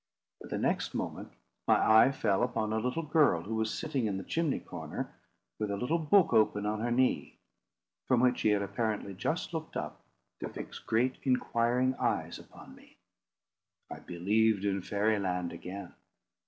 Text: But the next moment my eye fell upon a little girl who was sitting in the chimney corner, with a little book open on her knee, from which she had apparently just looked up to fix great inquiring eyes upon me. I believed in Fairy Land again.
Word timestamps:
But 0.39 0.49
the 0.49 0.57
next 0.57 0.95
moment 0.95 1.31
my 1.67 1.75
eye 1.75 2.11
fell 2.11 2.41
upon 2.41 2.73
a 2.73 2.79
little 2.79 3.03
girl 3.05 3.43
who 3.43 3.53
was 3.53 3.71
sitting 3.71 4.07
in 4.07 4.17
the 4.17 4.23
chimney 4.23 4.59
corner, 4.59 5.13
with 5.59 5.69
a 5.69 5.77
little 5.77 5.99
book 5.99 6.33
open 6.33 6.65
on 6.65 6.79
her 6.79 6.89
knee, 6.89 7.37
from 8.07 8.19
which 8.19 8.39
she 8.39 8.49
had 8.49 8.63
apparently 8.63 9.13
just 9.13 9.53
looked 9.53 9.77
up 9.77 10.03
to 10.39 10.49
fix 10.49 10.79
great 10.79 11.17
inquiring 11.21 11.93
eyes 11.99 12.39
upon 12.39 12.73
me. 12.73 12.97
I 13.91 13.99
believed 13.99 14.65
in 14.65 14.81
Fairy 14.81 15.19
Land 15.19 15.53
again. 15.53 15.93